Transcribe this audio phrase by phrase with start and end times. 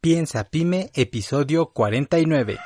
[0.00, 2.58] Piensa Pyme, episodio 49.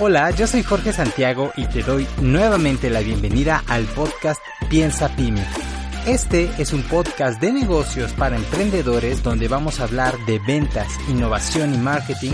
[0.00, 5.63] Hola, yo soy Jorge Santiago y te doy nuevamente la bienvenida al podcast Piensa Pyme
[6.06, 11.74] este es un podcast de negocios para emprendedores donde vamos a hablar de ventas, innovación
[11.74, 12.32] y marketing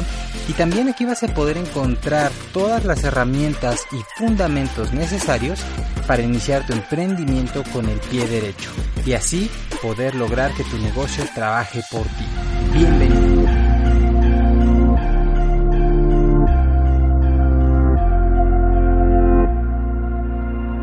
[0.49, 5.61] y también aquí vas a poder encontrar todas las herramientas y fundamentos necesarios
[6.07, 8.71] para iniciar tu emprendimiento con el pie derecho
[9.07, 9.49] y así
[9.81, 12.25] poder lograr que tu negocio trabaje por ti.
[12.73, 13.30] Bienvenido.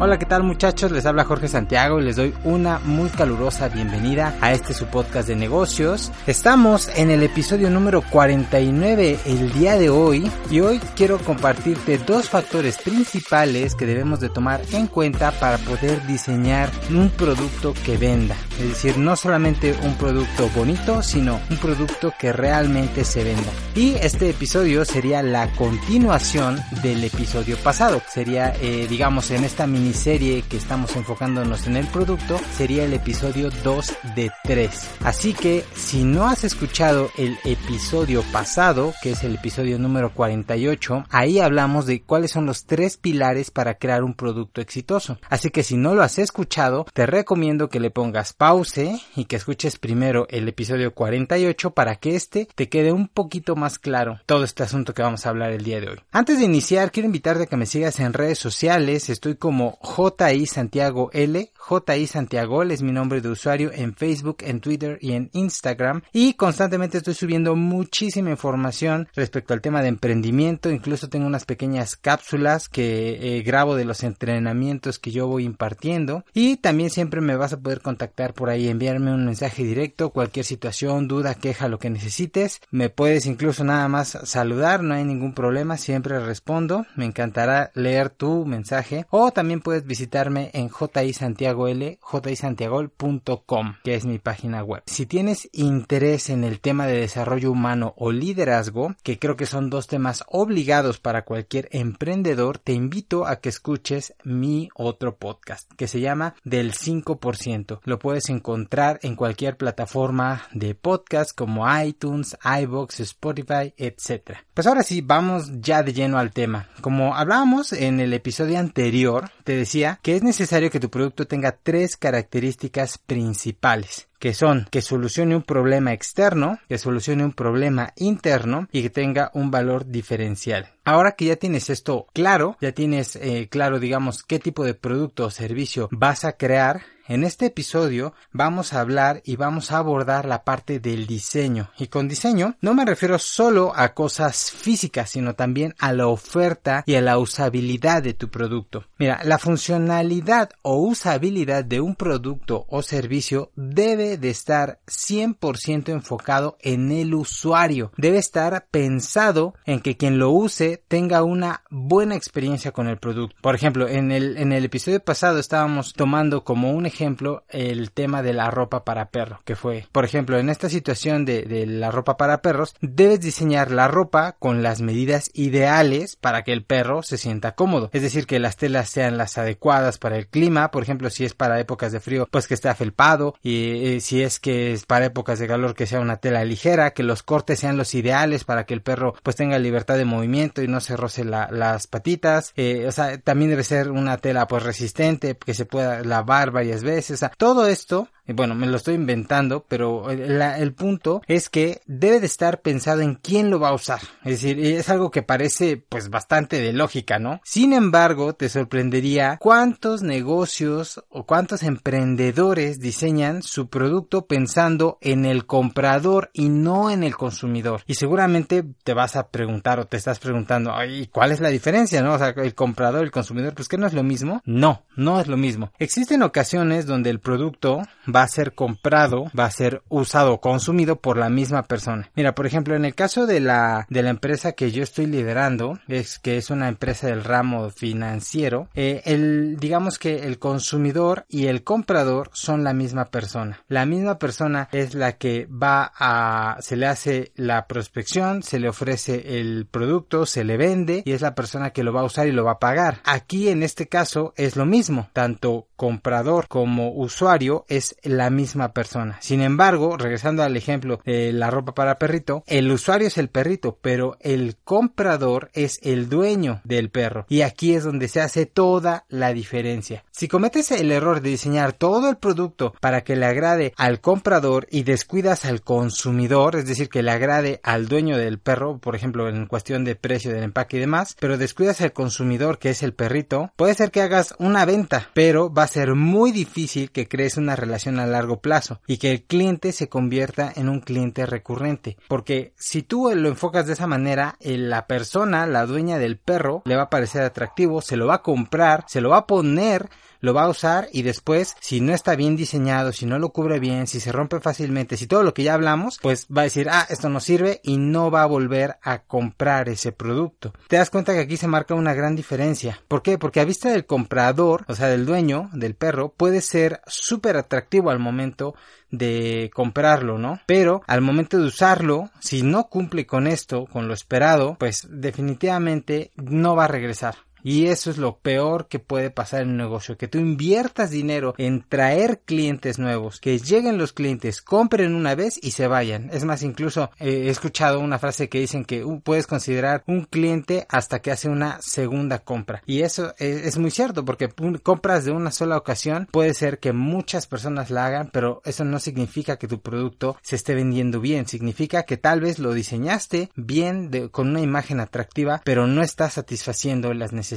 [0.08, 0.90] Hola, ¿qué tal muchachos?
[0.94, 5.28] Les habla Jorge Santiago y les doy una muy calurosa bienvenida a este su podcast
[5.28, 6.14] de negocios.
[6.26, 12.30] Estamos en el episodio número 49 el día de hoy y hoy quiero compartirte dos
[12.30, 18.38] factores principales que debemos de tomar en cuenta para poder diseñar un producto que venda.
[18.60, 23.52] Es decir, no solamente un producto bonito, sino un producto que realmente se venda.
[23.76, 28.02] Y este episodio sería la continuación del episodio pasado.
[28.10, 32.94] Sería, eh, digamos, en esta mini serie que estamos enfocándonos en el producto sería el
[32.94, 34.90] episodio 2 de 3.
[35.04, 41.06] Así que si no has escuchado el episodio pasado, que es el episodio número 48,
[41.10, 45.20] ahí hablamos de cuáles son los tres pilares para crear un producto exitoso.
[45.30, 49.36] Así que si no lo has escuchado, te recomiendo que le pongas pause y que
[49.36, 54.46] escuches primero el episodio 48 para que este te quede un poquito más claro todo
[54.46, 56.00] este asunto que vamos a hablar el día de hoy.
[56.14, 59.10] Antes de iniciar, quiero invitarte a que me sigas en redes sociales.
[59.10, 61.52] Estoy como JI Santiago L.
[61.58, 66.04] JI Santiago L es mi nombre de usuario en Facebook, en Twitter y en Instagram.
[66.14, 70.72] Y constantemente estoy subiendo muchísima información respecto al tema de emprendimiento.
[70.72, 76.24] Incluso tengo unas pequeñas cápsulas que eh, grabo de los entrenamientos que yo voy impartiendo.
[76.34, 80.46] Y también siempre me vas a poder contactar por ahí, enviarme un mensaje directo, cualquier
[80.46, 82.62] situación, duda, queja, lo que necesites.
[82.72, 86.86] Me puedes incluso nada más saludar, no hay ningún problema, siempre respondo.
[86.96, 89.06] Me encantará leer tu mensaje.
[89.10, 94.84] O también puedes visitarme en jisantiagol, jisantiagol.com, que es mi página web.
[94.86, 99.70] Si tienes interés en el tema de desarrollo humano o liderazgo, que creo que son
[99.70, 105.88] dos temas obligados para cualquier emprendedor, te invito a que escuches mi otro podcast, que
[105.88, 107.80] se llama Del 5%.
[107.84, 114.38] Lo puedes encontrar en cualquier plataforma de podcast como iTunes, iBox, Spotify, etc.
[114.54, 116.70] Pues ahora sí, vamos ya de lleno al tema.
[116.82, 121.52] Como hablábamos en el episodio anterior, te decía que es necesario que tu producto tenga
[121.52, 128.68] tres características principales que son que solucione un problema externo, que solucione un problema interno
[128.72, 130.72] y que tenga un valor diferencial.
[130.86, 135.26] Ahora que ya tienes esto claro, ya tienes eh, claro, digamos, qué tipo de producto
[135.26, 140.26] o servicio vas a crear, en este episodio vamos a hablar y vamos a abordar
[140.26, 141.70] la parte del diseño.
[141.78, 146.84] Y con diseño no me refiero solo a cosas físicas, sino también a la oferta
[146.86, 148.86] y a la usabilidad de tu producto.
[148.98, 156.58] Mira, la funcionalidad o usabilidad de un producto o servicio debe de estar 100% enfocado
[156.62, 157.92] en el usuario.
[157.96, 163.36] Debe estar pensado en que quien lo use tenga una buena experiencia con el producto.
[163.42, 167.92] Por ejemplo, en el, en el episodio pasado estábamos tomando como un ejemplo ejemplo, el
[167.92, 171.92] tema de la ropa para perro, que fue, por ejemplo, en esta situación de, la
[171.92, 177.04] ropa para perros, debes diseñar la ropa con las medidas ideales para que el perro
[177.04, 177.92] se sienta cómodo.
[177.94, 181.36] Es decir, que las telas sean las adecuadas para el clima, por ejemplo, si es
[181.36, 185.06] para épocas de frío, pues que esté afelpado, y eh, si es que es para
[185.06, 188.66] épocas de calor, que sea una tela ligera, que los cortes sean los ideales para
[188.66, 192.86] que el perro pues tenga libertad de movimiento y no se roce las patitas, eh,
[192.88, 196.87] o sea, también debe ser una tela pues resistente, que se pueda lavar varias veces
[196.88, 197.24] veces.
[197.38, 202.62] Todo esto bueno, me lo estoy inventando, pero el, punto es que debe de estar
[202.62, 204.02] pensado en quién lo va a usar.
[204.24, 207.40] Es decir, es algo que parece pues bastante de lógica, ¿no?
[207.44, 215.46] Sin embargo, te sorprendería cuántos negocios o cuántos emprendedores diseñan su producto pensando en el
[215.46, 217.84] comprador y no en el consumidor.
[217.88, 222.02] Y seguramente te vas a preguntar o te estás preguntando, ¿y cuál es la diferencia,
[222.02, 222.14] no?
[222.14, 224.42] O sea, el comprador el consumidor, pues que no es lo mismo.
[224.46, 225.72] No, no es lo mismo.
[225.80, 227.82] Existen ocasiones donde el producto
[228.14, 232.10] va a ser comprado, va a ser usado consumido por la misma persona.
[232.16, 235.80] Mira, por ejemplo, en el caso de la, de la empresa que yo estoy liderando,
[235.88, 241.48] es que es una empresa del ramo financiero, eh, el, digamos que el consumidor y
[241.48, 243.62] el comprador son la misma persona.
[243.68, 248.70] La misma persona es la que va a, se le hace la prospección, se le
[248.70, 252.28] ofrece el producto, se le vende y es la persona que lo va a usar
[252.28, 253.00] y lo va a pagar.
[253.04, 259.18] Aquí en este caso es lo mismo, tanto comprador como usuario es la misma persona.
[259.22, 263.78] Sin embargo, regresando al ejemplo de la ropa para perrito, el usuario es el perrito,
[263.82, 267.26] pero el comprador es el dueño del perro.
[267.30, 270.04] Y aquí es donde se hace toda la diferencia.
[270.12, 274.68] Si cometes el error de diseñar todo el producto para que le agrade al comprador
[274.72, 279.30] y descuidas al consumidor, es decir, que le agrade al dueño del perro, por ejemplo,
[279.30, 282.94] en cuestión de precio del empaque y demás, pero descuidas al consumidor que es el
[282.94, 287.38] perrito, puede ser que hagas una venta, pero va a ser muy difícil que crees
[287.38, 291.98] una relación a largo plazo y que el cliente se convierta en un cliente recurrente.
[292.08, 296.62] Porque si tú lo enfocas de esa manera, eh, la persona, la dueña del perro,
[296.66, 299.90] le va a parecer atractivo, se lo va a comprar, se lo va a poner
[300.20, 303.60] lo va a usar y después, si no está bien diseñado, si no lo cubre
[303.60, 306.68] bien, si se rompe fácilmente, si todo lo que ya hablamos, pues va a decir,
[306.70, 310.54] ah, esto no sirve y no va a volver a comprar ese producto.
[310.68, 312.82] Te das cuenta que aquí se marca una gran diferencia.
[312.88, 313.18] ¿Por qué?
[313.18, 317.90] Porque a vista del comprador, o sea, del dueño del perro, puede ser súper atractivo
[317.90, 318.56] al momento
[318.90, 320.40] de comprarlo, ¿no?
[320.46, 326.12] Pero al momento de usarlo, si no cumple con esto, con lo esperado, pues definitivamente
[326.16, 327.16] no va a regresar.
[327.48, 331.34] Y eso es lo peor que puede pasar en un negocio, que tú inviertas dinero
[331.38, 336.10] en traer clientes nuevos, que lleguen los clientes, compren una vez y se vayan.
[336.12, 340.04] Es más, incluso eh, he escuchado una frase que dicen que uh, puedes considerar un
[340.04, 342.62] cliente hasta que hace una segunda compra.
[342.66, 344.28] Y eso es, es muy cierto, porque
[344.62, 348.78] compras de una sola ocasión puede ser que muchas personas la hagan, pero eso no
[348.80, 351.28] significa que tu producto se esté vendiendo bien.
[351.28, 356.94] Significa que tal vez lo diseñaste bien, con una imagen atractiva, pero no está satisfaciendo
[356.94, 357.37] las necesidades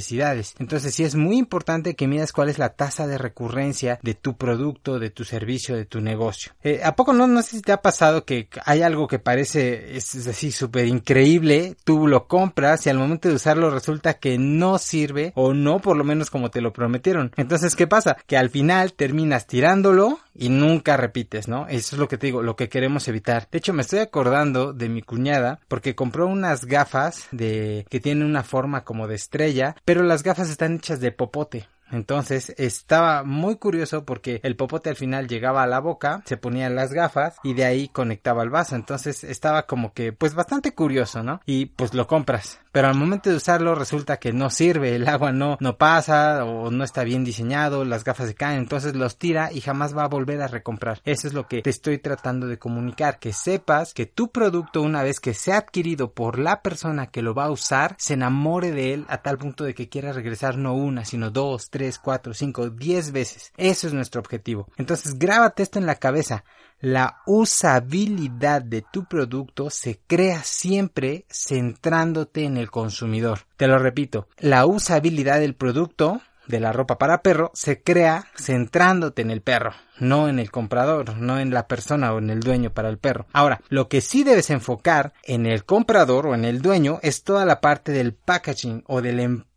[0.59, 4.35] Entonces sí es muy importante que midas cuál es la tasa de recurrencia de tu
[4.35, 6.53] producto, de tu servicio, de tu negocio.
[6.63, 9.95] Eh, ¿A poco no, no sé si te ha pasado que hay algo que parece
[9.95, 14.77] es, así súper increíble, tú lo compras y al momento de usarlo resulta que no
[14.77, 17.31] sirve o no por lo menos como te lo prometieron.
[17.37, 18.17] Entonces, ¿qué pasa?
[18.27, 21.67] Que al final terminas tirándolo y nunca repites, ¿no?
[21.67, 23.47] Eso es lo que te digo, lo que queremos evitar.
[23.51, 28.25] De hecho, me estoy acordando de mi cuñada porque compró unas gafas de que tienen
[28.25, 31.67] una forma como de estrella, pero las gafas están hechas de popote.
[31.91, 36.75] Entonces estaba muy curioso porque el popote al final llegaba a la boca, se ponían
[36.75, 38.75] las gafas y de ahí conectaba al vaso.
[38.75, 41.41] Entonces estaba como que pues bastante curioso, ¿no?
[41.45, 45.31] Y pues lo compras pero al momento de usarlo resulta que no sirve, el agua
[45.31, 49.51] no, no pasa o no está bien diseñado, las gafas se caen, entonces los tira
[49.51, 51.01] y jamás va a volver a recomprar.
[51.03, 55.03] Eso es lo que te estoy tratando de comunicar, que sepas que tu producto una
[55.03, 58.93] vez que sea adquirido por la persona que lo va a usar, se enamore de
[58.93, 62.69] él a tal punto de que quiera regresar no una, sino dos, tres, cuatro, cinco,
[62.69, 63.51] diez veces.
[63.57, 64.67] Eso es nuestro objetivo.
[64.77, 66.43] Entonces grábate esto en la cabeza.
[66.79, 73.41] La usabilidad de tu producto se crea siempre centrándote en el consumidor.
[73.55, 79.21] Te lo repito, la usabilidad del producto de la ropa para perro se crea centrándote
[79.21, 82.73] en el perro, no en el comprador, no en la persona o en el dueño
[82.73, 83.27] para el perro.
[83.31, 87.45] Ahora, lo que sí debes enfocar en el comprador o en el dueño es toda
[87.45, 89.51] la parte del packaging o del empaque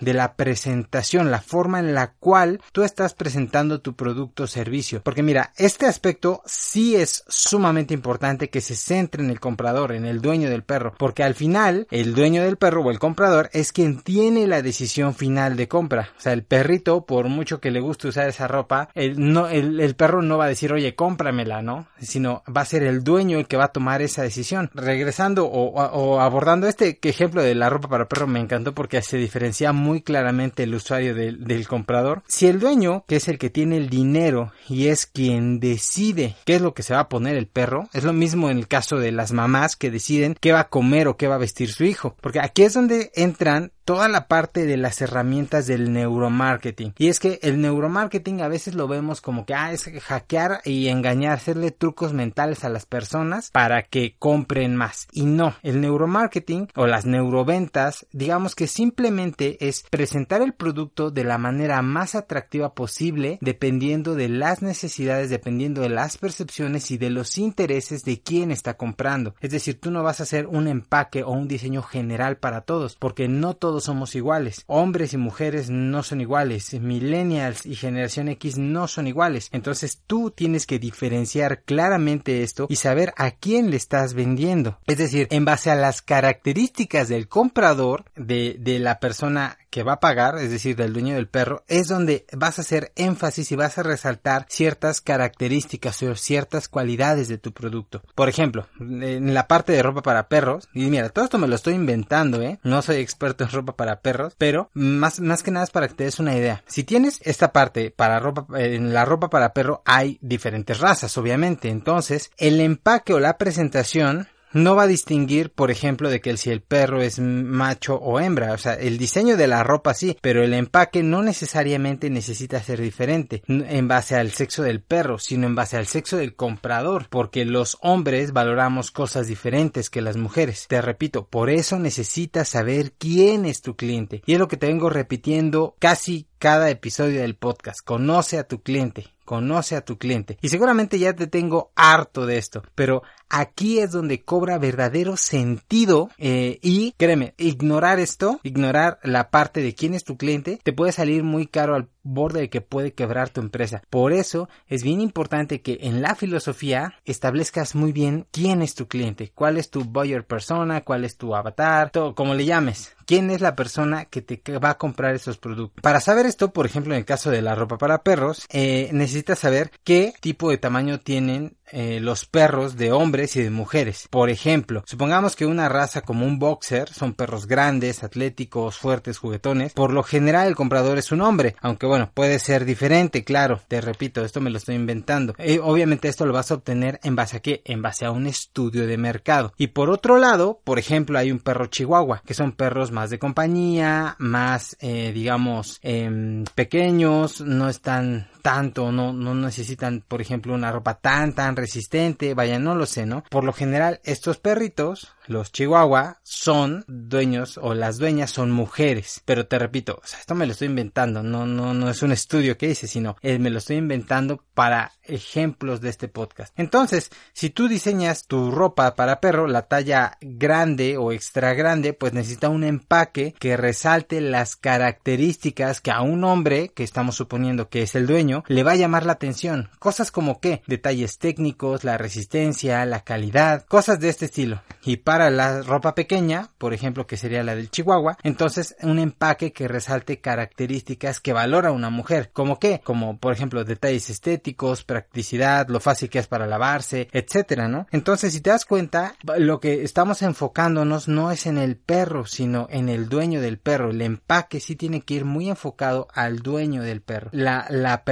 [0.00, 5.02] de la presentación, la forma en la cual tú estás presentando tu producto o servicio.
[5.02, 10.06] Porque mira, este aspecto sí es sumamente importante que se centre en el comprador, en
[10.06, 13.72] el dueño del perro, porque al final el dueño del perro o el comprador es
[13.72, 16.10] quien tiene la decisión final de compra.
[16.16, 19.73] O sea, el perrito, por mucho que le guste usar esa ropa, el, no, el,
[19.80, 21.86] el, perro no va a decir, oye, cómpramela, ¿no?
[22.00, 24.70] Sino va a ser el dueño el que va a tomar esa decisión.
[24.74, 29.72] Regresando o, abordando este ejemplo de la ropa para perro me encantó porque se diferencia
[29.72, 32.22] muy claramente el usuario del, del comprador.
[32.26, 36.56] Si el dueño, que es el que tiene el dinero y es quien decide qué
[36.56, 38.98] es lo que se va a poner el perro, es lo mismo en el caso
[38.98, 41.84] de las mamás que deciden qué va a comer o qué va a vestir su
[41.84, 42.16] hijo.
[42.20, 46.94] Porque aquí es donde entran toda la parte de las herramientas del neuromarketing.
[46.98, 51.32] Y es que el neuromarketing a veces lo vemos como que es hackear y engañar,
[51.32, 55.06] hacerle trucos mentales a las personas para que compren más.
[55.12, 61.24] Y no, el neuromarketing o las neuroventas, digamos que simplemente es presentar el producto de
[61.24, 67.10] la manera más atractiva posible dependiendo de las necesidades, dependiendo de las percepciones y de
[67.10, 69.34] los intereses de quien está comprando.
[69.40, 72.96] Es decir, tú no vas a hacer un empaque o un diseño general para todos,
[72.96, 74.64] porque no todos somos iguales.
[74.66, 76.72] Hombres y mujeres no son iguales.
[76.74, 79.43] Millennials y generación X no son iguales.
[79.52, 84.78] Entonces tú tienes que diferenciar claramente esto y saber a quién le estás vendiendo.
[84.86, 89.94] Es decir, en base a las características del comprador, de, de la persona que va
[89.94, 93.56] a pagar, es decir, del dueño del perro, es donde vas a hacer énfasis y
[93.56, 98.00] vas a resaltar ciertas características o ciertas cualidades de tu producto.
[98.14, 101.56] Por ejemplo, en la parte de ropa para perros, y mira, todo esto me lo
[101.56, 102.60] estoy inventando, ¿eh?
[102.62, 105.94] No soy experto en ropa para perros, pero más, más que nada es para que
[105.94, 106.62] te des una idea.
[106.68, 111.68] Si tienes esta parte para ropa, en la ropa para perro hay diferentes razas, obviamente.
[111.68, 116.50] Entonces, el empaque o la presentación no va a distinguir, por ejemplo, de que si
[116.50, 118.52] el perro es macho o hembra.
[118.52, 122.80] O sea, el diseño de la ropa sí, pero el empaque no necesariamente necesita ser
[122.80, 127.44] diferente en base al sexo del perro, sino en base al sexo del comprador, porque
[127.44, 130.66] los hombres valoramos cosas diferentes que las mujeres.
[130.68, 134.22] Te repito, por eso necesitas saber quién es tu cliente.
[134.26, 137.80] Y es lo que te vengo repitiendo casi cada episodio del podcast.
[137.84, 140.38] Conoce a tu cliente conoce a tu cliente.
[140.42, 143.02] Y seguramente ya te tengo harto de esto, pero
[143.34, 149.74] aquí es donde cobra verdadero sentido eh, y créeme, ignorar esto, ignorar la parte de
[149.74, 153.30] quién es tu cliente, te puede salir muy caro al borde de que puede quebrar
[153.30, 153.82] tu empresa.
[153.90, 158.86] Por eso es bien importante que en la filosofía establezcas muy bien quién es tu
[158.86, 162.94] cliente, cuál es tu buyer persona, cuál es tu avatar, todo como le llames.
[163.06, 165.82] ¿Quién es la persona que te va a comprar esos productos?
[165.82, 169.38] Para saber esto, por ejemplo, en el caso de la ropa para perros, eh, necesitas
[169.38, 174.08] saber qué tipo de tamaño tienen eh, los perros de hombres y de mujeres.
[174.10, 179.72] Por ejemplo, supongamos que una raza como un boxer son perros grandes, atléticos, fuertes, juguetones.
[179.72, 183.60] Por lo general el comprador es un hombre, aunque bueno, puede ser diferente, claro.
[183.68, 185.34] Te repito, esto me lo estoy inventando.
[185.38, 187.62] Eh, obviamente esto lo vas a obtener en base a qué?
[187.64, 189.52] En base a un estudio de mercado.
[189.56, 193.18] Y por otro lado, por ejemplo, hay un perro chihuahua, que son perros más de
[193.18, 200.70] compañía, más, eh, digamos, em, pequeños, no están tanto, no, no necesitan, por ejemplo, una
[200.70, 203.24] ropa tan, tan resistente, vaya, no lo sé, ¿no?
[203.30, 209.22] Por lo general, estos perritos los chihuahua son dueños o las dueñas son mujeres.
[209.24, 212.68] Pero te repito, esto me lo estoy inventando, no, no, no es un estudio que
[212.68, 216.52] hice, sino eh, me lo estoy inventando para ejemplos de este podcast.
[216.58, 222.12] Entonces, si tú diseñas tu ropa para perro, la talla grande o extra grande, pues
[222.12, 227.82] necesita un empaque que resalte las características que a un hombre, que estamos suponiendo que
[227.82, 229.70] es el dueño, le va a llamar la atención.
[229.78, 234.62] Cosas como que detalles técnicos, la resistencia, la calidad, cosas de este estilo.
[234.84, 239.52] Y para la ropa pequeña, por ejemplo, que sería la del chihuahua, entonces un empaque
[239.52, 245.68] que resalte características que valora una mujer, como que, como por ejemplo detalles estéticos, practicidad,
[245.68, 247.86] lo fácil que es para lavarse, etcétera, ¿no?
[247.90, 252.66] Entonces, si te das cuenta, lo que estamos enfocándonos no es en el perro, sino
[252.70, 253.90] en el dueño del perro.
[253.90, 257.30] El empaque sí tiene que ir muy enfocado al dueño del perro.
[257.32, 258.04] La, la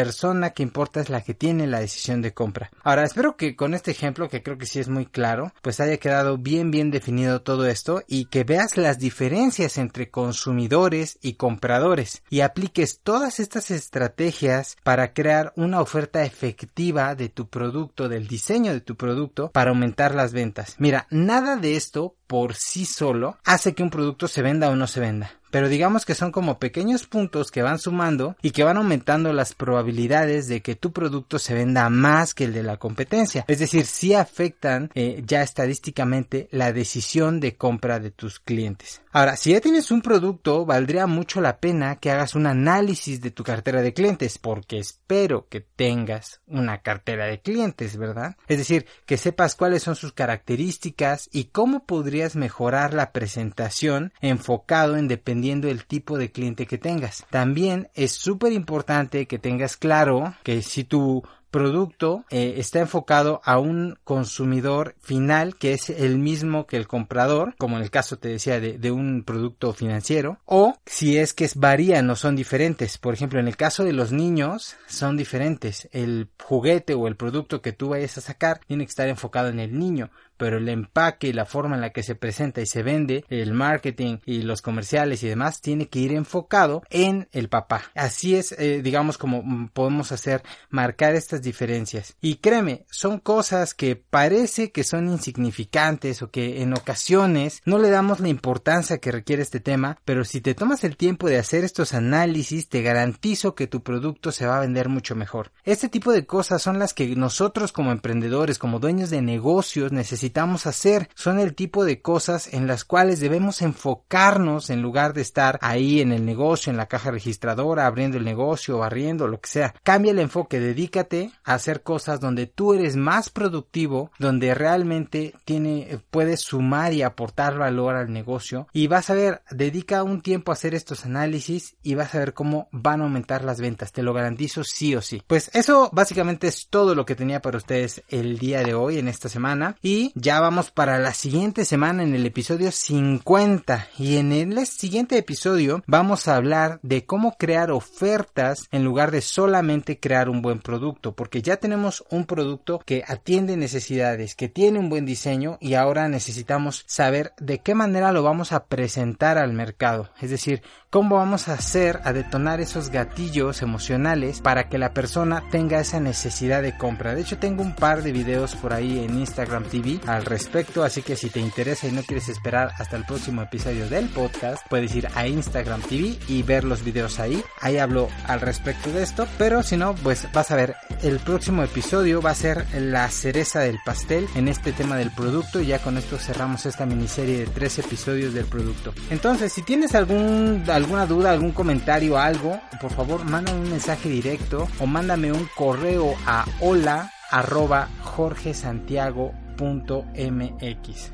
[0.55, 2.71] que importa es la que tiene la decisión de compra.
[2.83, 5.97] Ahora, espero que con este ejemplo, que creo que sí es muy claro, pues haya
[5.99, 12.23] quedado bien, bien definido todo esto y que veas las diferencias entre consumidores y compradores
[12.31, 18.73] y apliques todas estas estrategias para crear una oferta efectiva de tu producto, del diseño
[18.73, 20.77] de tu producto para aumentar las ventas.
[20.79, 24.87] Mira, nada de esto por sí solo hace que un producto se venda o no
[24.87, 28.79] se venda pero digamos que son como pequeños puntos que van sumando y que van
[28.79, 33.45] aumentando las probabilidades de que tu producto se venda más que el de la competencia.
[33.47, 39.02] Es decir, si afectan eh, ya estadísticamente la decisión de compra de tus clientes.
[39.15, 43.31] Ahora, si ya tienes un producto, valdría mucho la pena que hagas un análisis de
[43.31, 48.37] tu cartera de clientes, porque espero que tengas una cartera de clientes, ¿verdad?
[48.49, 54.97] Es decir, que sepas cuáles son sus características y cómo podrías mejorar la presentación enfocado
[54.97, 57.27] en dependiendo del tipo de cliente que tengas.
[57.29, 61.23] También es súper importante que tengas claro que si tu
[61.53, 67.55] producto eh, está enfocado a un consumidor final que es el mismo que el comprador,
[67.59, 71.49] como en el caso te decía de, de un producto financiero, o si es que
[71.55, 72.99] varían o son diferentes.
[72.99, 75.89] Por ejemplo, en el caso de los niños son diferentes.
[75.93, 79.61] El juguete o el producto que tú vayas a sacar tiene que estar enfocado en
[79.61, 80.11] el niño
[80.43, 83.53] pero el empaque y la forma en la que se presenta y se vende, el
[83.53, 87.85] marketing y los comerciales y demás, tiene que ir enfocado en el papá.
[87.95, 92.17] Así es, eh, digamos, como mm, podemos hacer marcar estas diferencias.
[92.21, 97.91] Y créeme, son cosas que parece que son insignificantes o que en ocasiones no le
[97.91, 101.63] damos la importancia que requiere este tema, pero si te tomas el tiempo de hacer
[101.63, 105.53] estos análisis, te garantizo que tu producto se va a vender mucho mejor.
[105.63, 110.32] Este tipo de cosas son las que nosotros como emprendedores, como dueños de negocios, necesitamos
[110.67, 111.09] hacer.
[111.15, 116.01] Son el tipo de cosas en las cuales debemos enfocarnos en lugar de estar ahí
[116.01, 119.75] en el negocio, en la caja registradora, abriendo el negocio, barriendo, lo que sea.
[119.83, 126.01] Cambia el enfoque, dedícate a hacer cosas donde tú eres más productivo, donde realmente tiene,
[126.11, 130.55] puedes sumar y aportar valor al negocio y vas a ver, dedica un tiempo a
[130.55, 134.13] hacer estos análisis y vas a ver cómo van a aumentar las ventas, te lo
[134.13, 135.23] garantizo sí o sí.
[135.27, 139.09] Pues eso básicamente es todo lo que tenía para ustedes el día de hoy en
[139.09, 144.33] esta semana y ya vamos para la siguiente semana en el episodio 50 y en
[144.33, 150.29] el siguiente episodio vamos a hablar de cómo crear ofertas en lugar de solamente crear
[150.29, 151.15] un buen producto.
[151.15, 156.09] Porque ya tenemos un producto que atiende necesidades, que tiene un buen diseño y ahora
[156.09, 160.63] necesitamos saber de qué manera lo vamos a presentar al mercado, es decir,
[160.93, 166.01] cómo vamos a hacer a detonar esos gatillos emocionales para que la persona tenga esa
[166.01, 167.15] necesidad de compra.
[167.15, 171.01] De hecho tengo un par de videos por ahí en Instagram TV al respecto, así
[171.01, 174.95] que si te interesa y no quieres esperar hasta el próximo episodio del podcast, puedes
[174.95, 177.43] ir a Instagram TV y ver los videos ahí.
[177.63, 181.63] Ahí hablo al respecto de esto, pero si no, pues vas a ver, el próximo
[181.63, 185.79] episodio va a ser la cereza del pastel en este tema del producto y ya
[185.79, 188.93] con esto cerramos esta miniserie de tres episodios del producto.
[189.09, 194.67] Entonces, si tienes algún, alguna duda, algún comentario, algo, por favor, mándame un mensaje directo
[194.81, 201.13] o mándame un correo a hola arroba jorgesantiago mx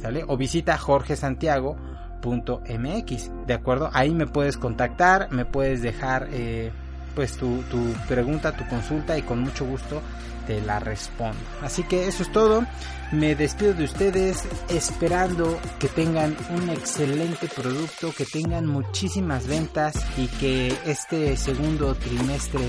[0.00, 0.24] ¿Sale?
[0.28, 3.90] O visita jorgesantiago.mx, ¿de acuerdo?
[3.92, 6.70] Ahí me puedes contactar, me puedes dejar eh,
[7.14, 10.02] pues tu, tu pregunta, tu consulta y con mucho gusto
[10.48, 11.38] te la respondo.
[11.62, 12.64] Así que eso es todo.
[13.12, 20.26] Me despido de ustedes esperando que tengan un excelente producto, que tengan muchísimas ventas y
[20.26, 22.60] que este segundo trimestre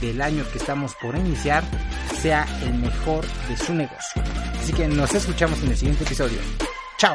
[0.00, 1.62] del año que estamos por iniciar
[2.20, 4.22] sea el mejor de su negocio.
[4.60, 6.38] Así que nos escuchamos en el siguiente episodio.
[6.98, 7.14] Chao.